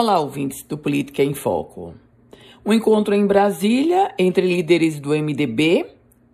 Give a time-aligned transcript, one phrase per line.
[0.00, 1.92] Olá, ouvintes do Política em Foco.
[2.64, 5.86] Um encontro em Brasília entre líderes do MDB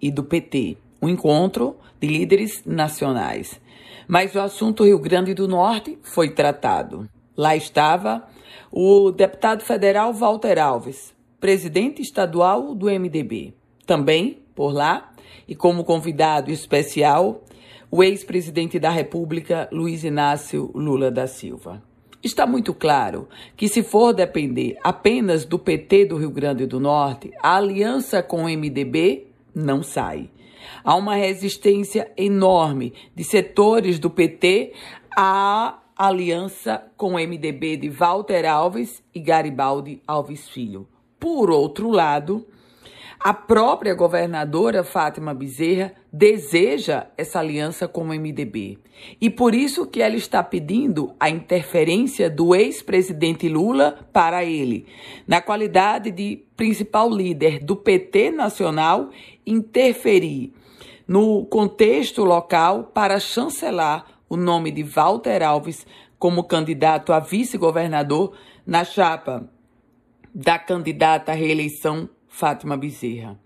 [0.02, 0.76] e do PT.
[1.01, 3.58] Um encontro de líderes nacionais.
[4.06, 7.08] Mas o assunto Rio Grande do Norte foi tratado.
[7.35, 8.29] Lá estava
[8.71, 13.54] o deputado federal Walter Alves, presidente estadual do MDB.
[13.87, 15.10] Também, por lá,
[15.49, 17.42] e como convidado especial,
[17.91, 21.83] o ex-presidente da República, Luiz Inácio Lula da Silva.
[22.25, 27.30] Está muito claro que, se for depender apenas do PT do Rio Grande do Norte,
[27.42, 30.30] a aliança com o MDB não sai.
[30.82, 34.73] Há uma resistência enorme de setores do PT
[35.15, 40.88] à aliança com o MDB de Walter Alves e Garibaldi Alves Filho.
[41.20, 42.46] Por outro lado,
[43.24, 48.78] a própria governadora Fátima Bezerra deseja essa aliança com o MDB.
[49.19, 54.87] E por isso que ela está pedindo a interferência do ex-presidente Lula para ele,
[55.27, 59.09] na qualidade de principal líder do PT nacional,
[59.46, 60.52] interferir
[61.09, 65.87] no contexto local para chancelar o nome de Walter Alves
[66.19, 69.48] como candidato a vice-governador na chapa
[70.35, 73.39] da candidata à reeleição Fátima Bezerra.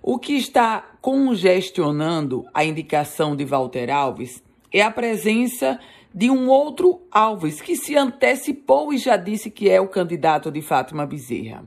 [0.00, 4.40] O que está congestionando a indicação de Walter Alves
[4.72, 5.80] é a presença
[6.14, 10.62] de um outro Alves que se antecipou e já disse que é o candidato de
[10.62, 11.64] Fátima Bezerra.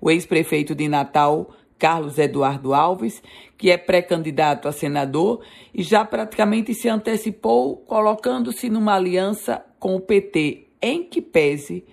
[0.00, 3.22] O ex-prefeito de Natal, Carlos Eduardo Alves,
[3.58, 10.00] que é pré-candidato a senador e já praticamente se antecipou colocando-se numa aliança com o
[10.00, 11.84] PT, em que pese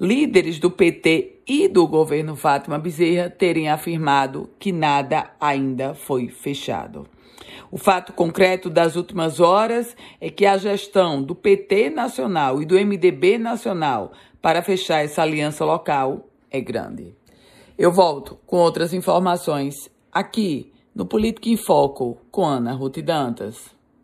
[0.00, 7.06] líderes do PT e do governo Fátima Bezerra terem afirmado que nada ainda foi fechado.
[7.70, 12.74] O fato concreto das últimas horas é que a gestão do PT nacional e do
[12.74, 17.14] MDB nacional para fechar essa aliança local é grande.
[17.78, 23.79] Eu volto com outras informações aqui no Política em Foco com Ana Ruth Dantas.